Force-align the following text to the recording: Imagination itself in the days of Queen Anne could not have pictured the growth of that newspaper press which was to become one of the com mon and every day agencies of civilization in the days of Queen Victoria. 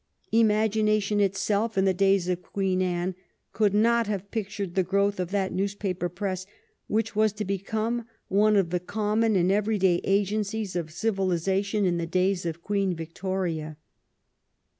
Imagination 0.31 1.19
itself 1.19 1.77
in 1.77 1.85
the 1.85 1.93
days 1.93 2.27
of 2.27 2.41
Queen 2.41 2.81
Anne 2.81 3.13
could 3.53 3.71
not 3.75 4.07
have 4.07 4.31
pictured 4.31 4.73
the 4.73 4.81
growth 4.81 5.19
of 5.19 5.29
that 5.29 5.53
newspaper 5.53 6.09
press 6.09 6.47
which 6.87 7.15
was 7.15 7.31
to 7.33 7.45
become 7.45 8.07
one 8.27 8.55
of 8.55 8.71
the 8.71 8.79
com 8.79 9.19
mon 9.19 9.35
and 9.35 9.51
every 9.51 9.77
day 9.77 10.01
agencies 10.03 10.75
of 10.75 10.91
civilization 10.91 11.85
in 11.85 11.97
the 11.97 12.07
days 12.07 12.47
of 12.47 12.63
Queen 12.63 12.95
Victoria. 12.95 13.77